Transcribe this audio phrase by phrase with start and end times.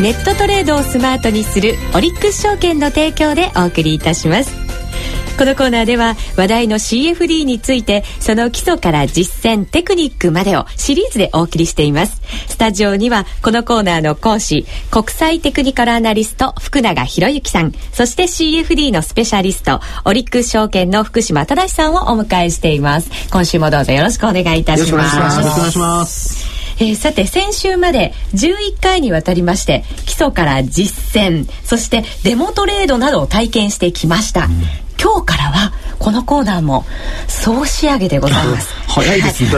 [0.00, 4.50] ネットトレードをスマートにするオリックス証券の提供でお送りいたします。
[5.38, 12.22] このコーナーでは話題の CFD についてその基礎から実践テクニックまでをシリーズでお送りしています。
[12.48, 23.10] スタジオにはこのコーナーの講師国際テクニカルアナリスト福永博之さんそして CFD のスペシャリストオリックス証券の福島正さんをお迎えしています。
[23.30, 25.16] 今週もどうぞよろしくお願いいたします。
[25.16, 26.49] よろしくお願いします。
[26.80, 34.52] えー、さて先週まで11回にわたりまして基礎から実践そしてデモトレードなどを体験してきました、うん、
[35.00, 36.86] 今日からはこのコーナーも
[37.28, 38.74] 総仕上げでございます。
[38.88, 39.50] 早いですね。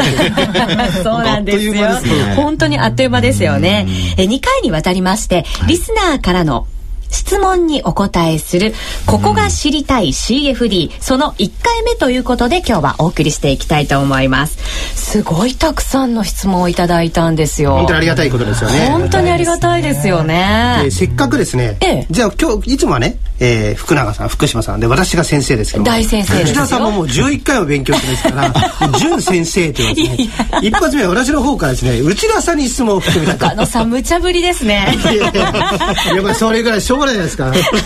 [1.04, 1.72] そうなんですよ。
[2.00, 3.86] すね、本当にあっという間ですよね。
[4.16, 6.66] え2回にわたりまして、リスナーからの
[7.12, 8.74] 質問にお答えする、
[9.06, 14.58] ここが知りたい CFD、その1回目ということで今日はお送りしていきたいと思います。
[14.96, 17.76] すごいたくさんの質問をいただいたんですよ。
[17.76, 18.88] 本当にありがたいことですよね。
[18.88, 20.88] 本当にありがたいですよね。
[20.90, 30.30] せっかくですね、ええ、じゃあ今日、いつもはね、えー、福永さん、福島さんで、私が先生ですけど大先生です内田さんももう11回も勉強してますから、 準先生って言われて、ね、
[30.62, 34.96] 一発目は私の方からですね、内田さんに質問を含めたあのさん、無茶ぶりですね。
[35.02, 37.56] いやいや、やっぱりそれぐらいしょうがないじゃない。
[37.56, 37.82] ですか。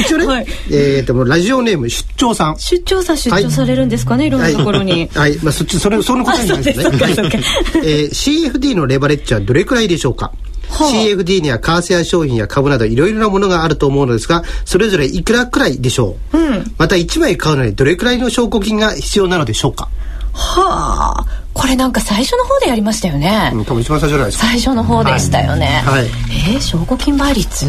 [0.00, 2.58] 一応ね、はい、えっ、ー、と、ラジオネーム出張さん。
[2.58, 5.08] 出張さん出張されるんですかね、はい、いろんなところに。
[5.14, 6.84] はい、まあ、そっち、それ、その答えじゃないですね。
[7.84, 10.32] えー、CFD のレバレッジはどれくらいでしょうか
[10.72, 19.88] ？CFD には為替や商品や株などいろいろなものがあると思うのですがそれぞれいくらくらいでしょう、うん、また1枚買うのにどれくらいの証拠金が必要なのでしょうか？
[20.32, 21.42] はあ。
[21.54, 24.46] これなんか最初の方でやりましたよね、うん、多分一番最初じゃないですか。
[24.46, 27.66] 最初の方でしたよね、はい、えー、証拠金倍率？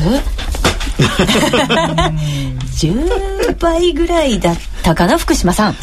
[0.99, 5.73] 10 倍ぐらいだったかな福島さん。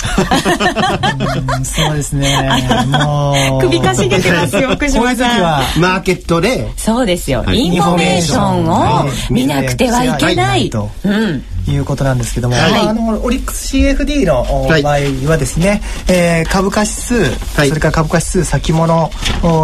[1.65, 2.49] そうですね。
[2.87, 3.63] もう。
[3.63, 5.43] 首かしげてますよ福島さん。
[5.43, 6.71] はマーケットで。
[6.77, 10.71] そうですよ、はい、インフォメーションを見なくてはいけない、
[11.05, 11.45] うん。
[11.69, 14.45] いうことなんですけども、はい、あのオリックス CFD の
[14.83, 17.15] 場合はですね、はい、えー、株価指数、
[17.57, 19.11] はい、それから株価指数先物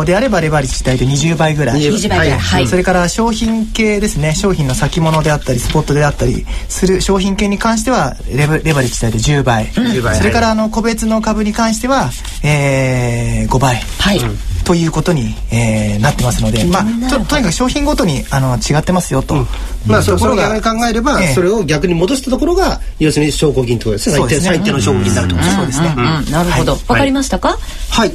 [0.05, 1.81] であればレバレッジ大体20倍ぐらい。
[1.81, 4.35] 20倍ぐらい、はい、それから商品系ですね。
[4.35, 7.96] 商品の先物であったりスポットであったりする商品系に関しては
[8.29, 12.11] レバレッジ大体10倍、うん、それからあの個別の株に関しては、
[12.43, 14.21] えー、5倍、はい、
[14.67, 19.47] ということに、えー、なってますので、まあ、ととにかく商品ごとにあの違ってますよと、うん、
[19.87, 24.27] まあ、そころが考えれば、えー、それを逆に戻したところが要するに証拠金ということですね。
[24.27, 25.37] ですね最低の証拠金になると。
[25.37, 25.95] そうですね、
[26.31, 26.73] なるほど。
[26.73, 27.57] わ、かりましたか？
[27.91, 28.13] はい。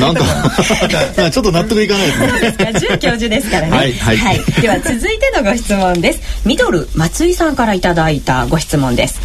[0.00, 2.72] なんかちょっと納得いかないですね。
[2.80, 3.76] 准教授ですからね。
[3.76, 4.16] はい、はい。
[4.16, 6.46] はい、では続いてのご質問です。
[6.46, 9.20] ミドル松井さんからいただいたご質問です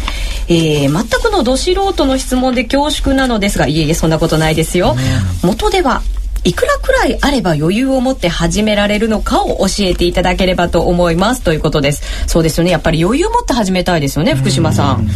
[0.48, 4.96] えー、全くのど素人の質問で恐縮なのですがいえいえそんなことないですよ、
[5.42, 6.02] 元では
[6.44, 12.28] いくらくらいあれば余裕を持って始められるのかを教えていただければと思いますということです。
[12.28, 12.70] そうですよね。
[12.70, 15.08] やっぱり余裕を持って始めたいですよね福島さん。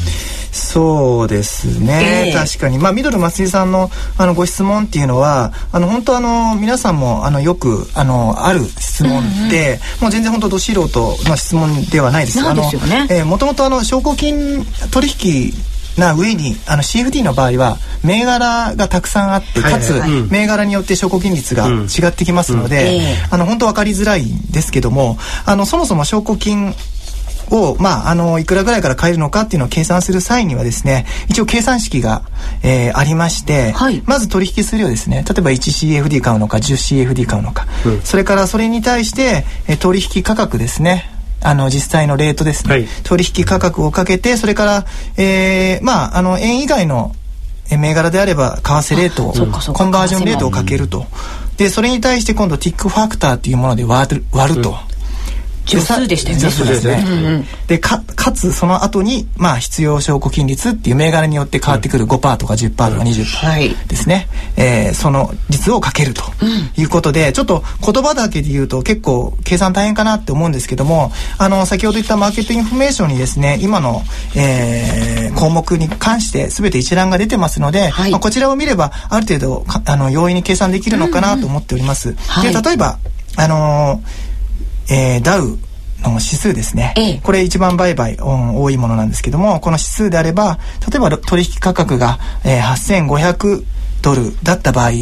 [0.53, 2.79] そうですね、えー、確かに。
[2.79, 12.41] まあミドル松井さんのあのご質問っていうのはあの本当あの皆さんもあのよくあのある質問で、うんうん、もう全然本当ど素人の質問ではないです。
[12.41, 13.07] なんですよね。
[13.11, 15.53] えー、もともとあの証拠金取引
[15.97, 19.95] な上にあの CFD の場合は銘柄がたくさんあって、かつ、
[20.31, 26.75] 銘柄によって証拠金率が違ってきますので、あの本当分かりづらいんですけどもあのそもそも証拠金
[27.51, 32.23] を、まあ、あの、いくらぐらいから買えるのかっていうのを計算する際にはですね、一応計算式が、
[32.63, 41.11] えー、ありまして、はい、まず取引数量ですね、例えば 1CFD 買うのか、10CFD 買うのか、うん、それからそれに対して、えー、取引価格ですね、
[41.47, 44.85] あの実際のレートですね、はい、取引価格をかけてそれから、
[45.17, 47.13] えー、まああの円以外の
[47.71, 49.33] 銘柄であれば為替レートを
[49.73, 51.07] コンバージョンレートをかけると、
[51.57, 54.71] でそれに対して今度ティックファクターっていうもので割る割ると。
[54.71, 54.96] うん
[55.67, 56.41] 助数でしたよね。
[56.41, 57.45] 助数ですね。
[57.67, 64.29] でかかつその後にまあ必要証拠金率っていう銘柄によって変わってくる5%とか10%とか20%ですね。
[64.57, 66.23] えー、その率をかけると
[66.77, 74.03] いうことで、ちょっと言葉だけで言うと結構計算大変かなって思うんですけども、あの先ほど言ったマーケットインフォメーションにですね、今の、
[74.37, 82.15] えー、項目に関して全て一覧が出てますので、はい、まあ、こちらを見ればある程度あの容易に計算できるのかなと思っております。
[82.43, 82.99] で例えば
[83.37, 84.36] あのー
[84.91, 85.59] えー、ダウ
[86.03, 93.65] の指数ですね、ええ、これ一番売買、多いものなんですけどもこの指数であれば例えば取引価格が、えー、8500
[94.07, 94.93] ドルだった場合。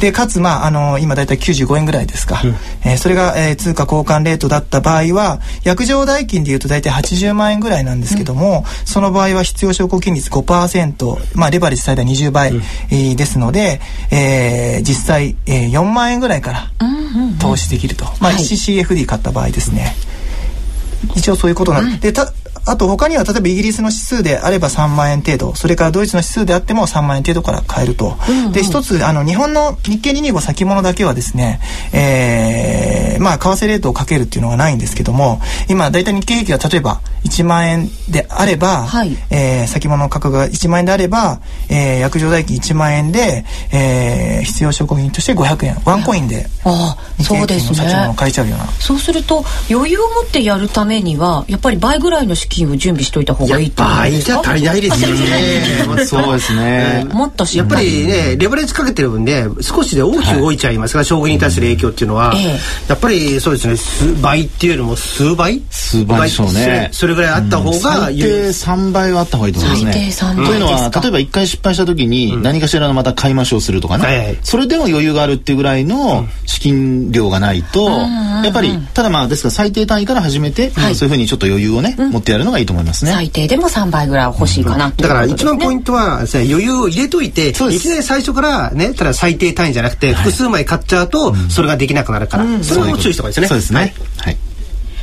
[0.00, 2.50] でかつ、まあ、あの今大体95円ぐらいですか、うん、
[2.88, 13.80] えー、それが、えー、通貨交換レートだった場合は約定代金でいうと大体80万円ぐらいなんですけども、うん、その場合は必要証拠金率5%、まあ、レバレッジ最大20倍、うん、えー、ですので、
[14.10, 16.70] えー、実際、えー、4万円ぐらいから、
[17.38, 19.94] と投資できると、まあ、1CFD 買った場合ですね、
[21.16, 22.32] 一応そういうことなんで、た
[22.68, 31.60] あと他には例えばイギリスの指数であれば3万円程度それからドイツの指数であっても3万円程度から買えると、うんうん、で一つあの日本の日経225先物だけはですね、
[31.94, 45.76] えー、まあ為替レートをかけるっていうのがないんですけども今大体日経平均は例えば1万円であれば、はい、えー、先物の価格が1万円であれば、えー、約定代金1万円で、えー、必要証拠品として500円。
[45.84, 47.76] ワンコインであそうですね。
[47.76, 48.66] 先物を買えちゃうような。
[48.66, 54.42] そうすると余裕を持ってやるためにはやっぱり倍ぐらいの資金金を準備しといた方がいいってことですか？
[54.42, 56.04] 倍じゃ足りないですよね。
[56.06, 57.06] そうですね。
[57.12, 62.34] もっとやっぱりねレバレッジかけてる分で少しで大きく動いちゃいますが、将棋に対する影響っていうのは、
[62.88, 63.76] やっぱりそうですね。
[63.76, 65.62] 数倍っていうよりも数倍？
[65.70, 66.22] 数倍。
[66.22, 66.88] でしょうね。
[66.92, 69.92] それぐらいあった方が、最低3倍はあった方がいいと思いますね。
[69.92, 83.12] 最低3倍というのは例えば1回失敗した時に何かしらのまた買い増しをするとかね、それでも余裕があるっていうぐらいの資金量がないと、やっぱりただまあですから最低単位から始めて、そういうふうにちょっと余裕をね、持ってやるのがいいと思いますね。
[83.12, 93.48] 最低でも3倍ぐらい欲しいかな、うん、だから一番ポイントは余裕を入れといていきなり最初からねただ最低単位じゃなくて複数枚買っちゃうとそれができなくなるから、うん、それも注意した方がいいですね。
[93.48, 93.94] そうですね。
[94.18, 94.36] はい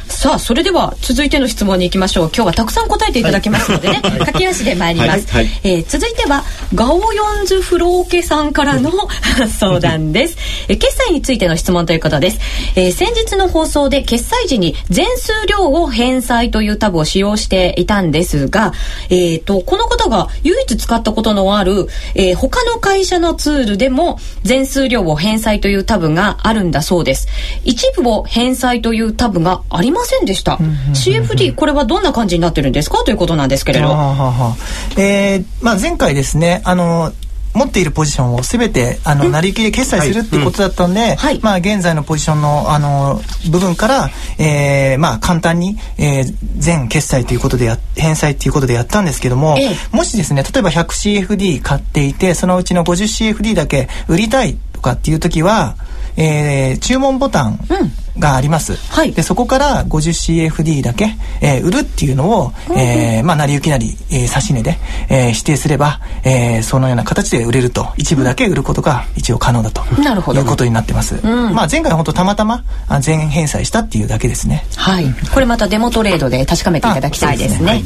[0.07, 2.31] さあそれでは続いての質問に行きましょう。
[2.33, 6.43] 今日はたくさん答えていただきますのでね、はい、駆け足で参ります、はい、えー、続いては
[6.73, 8.91] ガオヨンズフローケさんからの
[9.47, 10.37] 相談です、
[10.67, 12.39] え決済についての質問ということです、
[12.75, 18.73] えー、先日の放送で決済時に全数量を返済というタブを使用していたんですが、
[19.09, 27.27] えーと、この方が唯一使ったことのある、えー、他の会社のツールでも全数量を返済というタブがあるんだそうです。
[27.63, 30.57] 一部を返済というタブがありませんでした。
[30.93, 33.03] CFD これはどんな感じになってるんですか？
[33.03, 33.87] ということなんですけれど。
[33.87, 34.55] は
[34.97, 37.11] えー、まあ前回ですねあの
[37.55, 55.77] 持っているポジションをすべてあの成り行きで決済するっていうことだったんで、はい、まあ現在のポジションのあの部分から、えー、まあ簡単に、えー、全決済ということでや返済っていうことでやったんですけども、えー、もしですね例えば 100CFD 買っていてそのうちの 50CFD だけ売りたいとかっていう時は、
[56.17, 58.75] えー、注文ボタン、うんがあります。
[58.93, 64.77] はい、でそこから 50CFD だけ、えー、売るっていうのを、えー、まあ成り行きなり、えー、指値で、
[65.09, 71.15] えー、指定すれば、えー、そのような形で売れると一部だけ売ることが一応可能だと、なるほどいうことになってます。
[71.15, 72.63] うん、まあ前回本当たまたま
[73.01, 74.65] 全返済したっていうだけですね。
[74.77, 75.05] はい。
[75.33, 77.83] これまたデモトレードで確かめていただきたいですね。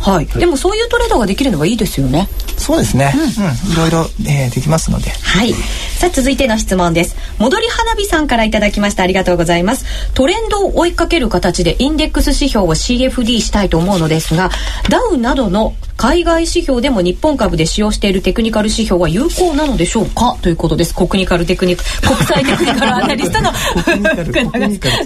[0.00, 2.28] はい、でもそういうトレードができるのはいいですよね。
[2.56, 3.12] そうですね。
[3.14, 5.10] うん、うん、いろいろ、えー、できますので。
[5.10, 5.52] はい。
[5.96, 7.16] さあ続いての質問です。
[7.38, 9.02] 戻り花火さんからいただきました。
[9.02, 10.12] ありがとうございます。
[10.12, 14.50] トレンドを追いかける形でインデックス指標を CFD したいと思うのですが、
[14.90, 20.36] ダウなどの海外指標でも日本株で使用しているテクニカル指標は有効なのでしょうか？
[20.42, 20.94] ということです。
[20.94, 23.50] コクニカルテクニ国際テクニカルアナリストの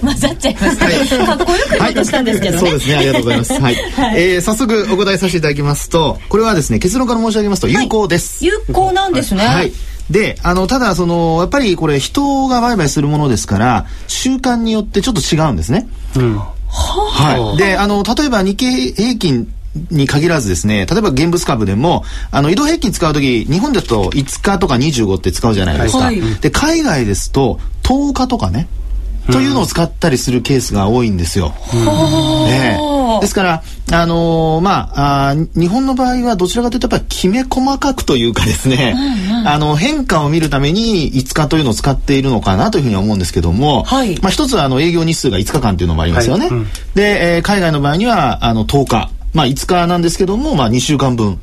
[0.00, 1.26] 混ざっちゃいました、ね。
[1.26, 2.96] かっこよく言おうとしたんですけどね、はい、そうですね。
[2.96, 3.52] ありがとうございます。
[3.52, 3.75] はい。
[3.75, 8.44] はい、えー、早速お答えさせていただきますと、これはですね、結論から申し上げますと有効です。
[8.44, 9.46] はい、有効なんですね。
[9.46, 9.72] はい。
[10.10, 15.88] で、あの、ただ、その、やっぱりこれ人が売買するものですから、習慣によってちょっと違うんですね。
[16.16, 16.38] うん。
[16.66, 17.56] はい。
[17.56, 19.52] で、あの、例えば日経平均
[19.90, 26.04] に限らずですね、例えば現物株でも、あの、移動平均使うとき、日本だと5日とか25って使うじゃないですか。
[26.04, 28.68] はい、で、海外ですと10日とかね、
[29.32, 31.54] というのを使ったりするケースが多いんですよ。
[32.46, 32.78] ね、
[33.20, 46.46] ですから、あのー、まああ、日本の場合はどちらかというとやっぱりきめ細かくというかですね、うんうん、あの変化を見るために5日というのを使っているのかなというふうに思うんですけども、はい、まあ、一つはあの営業日数が5日間というのもありますよね。
[46.46, 49.10] はいうん、で、えー、海外の場合にはあの10日。
[49.32, 51.38] まあ5日なんですけども、まあ2週間分。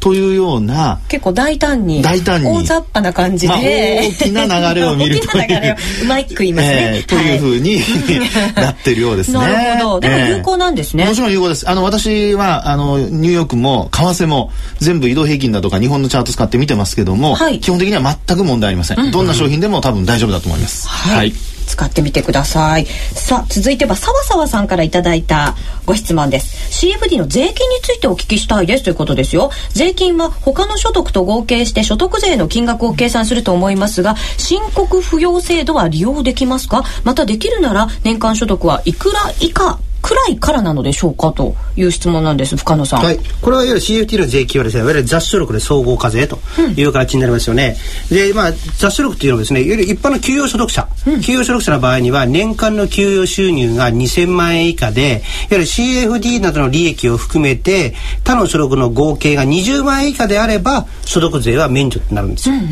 [0.00, 7.80] というような結構大胆に大胆に大雑把な感じで、まあ、大きな流れを見るといううまく言いますね、えー、というふうに、
[8.56, 9.38] なってるようですね。
[9.38, 10.00] なるほど。
[10.00, 11.68] でも有効なんですね、えー、もちろん有効です。
[11.68, 21.32] あの私はあのニューヨークも為替も全部移動平均だとか日本のチャート使って見てますけども、はい、基本的には全く問題ありません、うん、どんな商品でも多分大丈夫だと思います、はい、はい
[21.70, 22.86] 使ってみてください。
[22.86, 25.54] さあ続いてはさわさわさんからいただいた
[25.86, 26.86] ご質問です。
[26.86, 28.84] CFD の税金についてお聞きしたいです。
[28.84, 29.50] ということですよ。
[29.70, 36.84] 税金は他の所得と合計して所得税の金額を計算すると思いますが申告扶養制度は利用できますか？
[37.04, 39.78] またできるなら年間所得はいくら以下
[40.10, 43.04] くらいからなのでしょうかという質問なんです深野さん。
[43.04, 46.40] はい、これはいわゆる CFT の税金はですねいわゆる雑所得で総合課税と
[46.76, 47.76] いう形になりますよね。
[48.10, 55.20] うん、でまあ雑所得っていうのはですねいわゆる一般の給与所得者、うん、給与所得者の場合には年間の給与収入が2000万円以下でいわ
[55.52, 62.56] ゆる CFD などの利益を含めて他の所得の合計が20万円以下であれば所得税は免除となるんですよ。
[62.56, 62.62] うん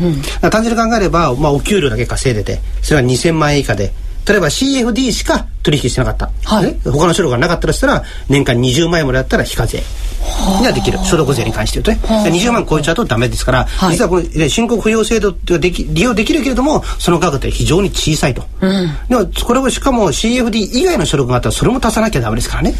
[0.43, 3.93] うん、単純に考えれば、まあ、お給料だけ稼いでてそれは2000万円以下で
[4.29, 9.81] 例えば CFD しか取引してなかった、はい、他の所得がなかったとしたら年間20万円までだったら非課税。
[10.61, 10.99] ができる。
[10.99, 12.29] 所得税に関して言うとね。
[12.29, 22.73] 20万超えちゃうとダメですから、はい、実はこの申告扶養制度ができ利用できるけれどもその額って非常に小さいと、うん、でもこれをしかも CFD 以外の所得があったらそれも足さなきゃダメですからね。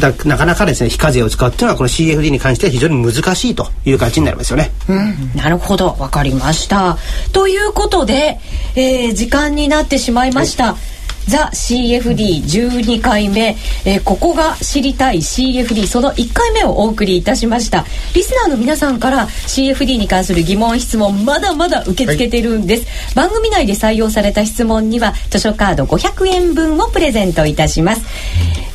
[0.00, 4.70] だなかなかですね非課税を使うっていうのはこの CFD に関しては非常に難しいという形になりますよね。
[4.88, 5.96] うん、なるほど。
[5.98, 6.98] わかりました。
[7.32, 8.38] ということで、
[8.76, 10.72] えー、時間になってしまいました。
[10.72, 11.00] はい。
[11.28, 17.84] ザ・ CFD12 回目、えー、ここが知りたい CFD その1回目をお送りいたしました。
[18.14, 28.02] リスナーの皆さんから CFD に関する疑問質問まだまだ受け付けてるんです、はい、番組内で採用された質問には図書カード500円分をプレゼントいたします、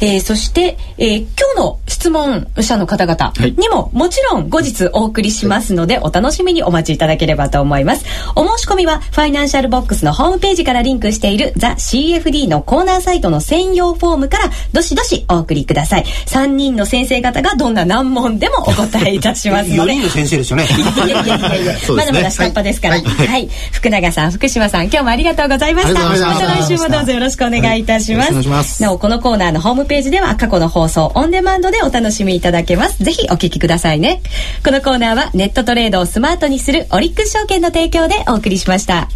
[0.01, 8.05] えー、そして、えー、今日の質問者の方々にも、もちろん後日お送りしますので、お楽しみにお待ちいただければと思います。
[8.35, 16.03] お申し込みはファイナンシャルボックスのホームページからリンクしているザ・ CFD のコーナーサイトの専用フォームからどしどしお送りください。
[16.27, 19.93] 3人の先生方がどんな難問でもお答えいたしますので。
[19.93, 20.65] 4人の先生ですよね。
[20.65, 23.27] いやいやいやいや、ね、まだまだ下っ端ですから、はい、はい。
[23.27, 26.09] はい、福永さん福島さん今日もありがとうございました。
[26.09, 26.45] また。
[26.45, 28.23] 来週もどうぞよろしくお願いいたしま
[28.63, 34.21] す、なおこのコーナーのホーページでは過去の放送オンデマンドでお楽しみいただけますぜひお聞きくださいね
[34.63, 39.07] このコーナーはネットトレードをスマートにするオリックス証券の提供でお送りしました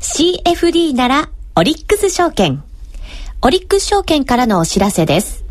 [0.00, 2.62] CFD ならオリックス証券。
[3.42, 5.44] オリックス証券からのお知らせです。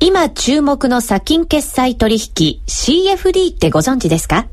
[0.00, 4.46] 今注目の先金決済取引 CFD ってご存知ですか？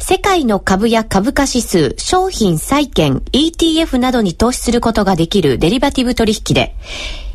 [0.00, 6.74] 世界の株や株価指数、商品債券、ETF などに投資することができるデリバティブ取引で、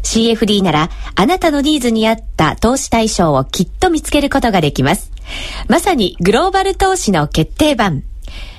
[0.03, 5.11] CFD ならあなたのニーズに合った投資対象をきっと見つけることができます。
[5.69, 8.03] まさにグローバル投資の決定版。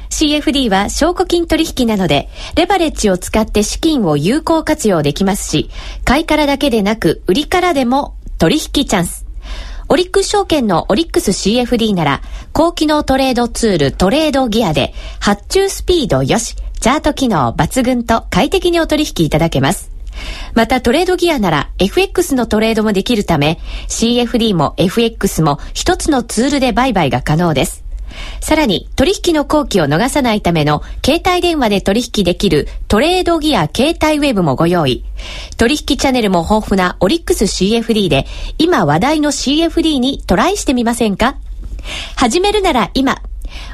[0.08, 5.68] CFD は証拠金取引なので、レバレッジを使って資金を有効活用できますし、
[6.04, 9.25] 買いからだけでなく、売りからでも取引チャンス。
[9.88, 12.20] オリックス証券のオリックス CFD なら、
[12.52, 19.92] 高機能トレードツールトレードギアで、発注スピードよし、チャート機能抜群と快適にお取引いただけます。
[20.54, 27.85] またトレードギアなら FX のトレードもできるため CFD も FX も一つのツールで売買が可能です。
[28.40, 35.04] さらに、取引の後期を逃さないための携帯電話で取引できるトレードギア携帯ウェブもご用意。
[35.56, 38.26] 取引チャンネルも豊富なオリックス CFD で、
[38.58, 41.36] 今話題の CFD にトライしてみませんか？
[42.16, 43.22] 始めるなら今。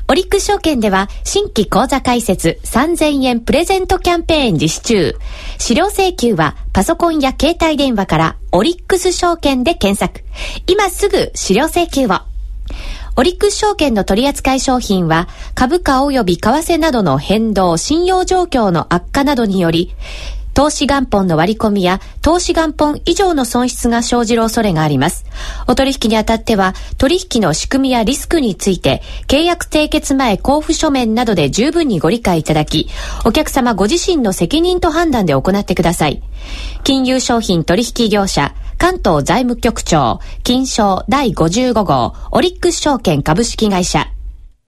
[0.06, 5.16] オリックス証券では新規口座開設3000円プレゼントキャンペーン実施中。
[5.58, 10.24] 資料請求はパソコンや携帯電話からオリックス証券で検索。
[10.66, 12.20] 今すぐ資料請求を。
[13.14, 19.94] オリックス証券の取扱い商品は株価及び為替などの変動、信用状況の悪化などにより、
[20.54, 25.24] 投資元本の割り込みや投資元本以上の損失が生じる恐れがあります。
[25.66, 32.88] お取引にあたっては、取引の仕組みやリスクについて、契約締結前交付書面などで十分にご理解いただき、
[33.24, 36.22] お客様ご自身の責任と判断で行ってください。
[36.84, 44.08] 金融商品取引業者、関東財務局長、金賞第55号、オリックス証券株式会社、